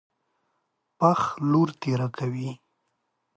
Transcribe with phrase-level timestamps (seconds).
[0.99, 1.19] پښ
[1.49, 2.49] لور تېره کوي.